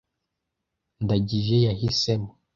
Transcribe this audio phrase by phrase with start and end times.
[1.03, 2.29] Ndagije yahisemo.